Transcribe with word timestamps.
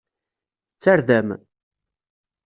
D 0.75 0.79
tarda-m? 0.83 1.29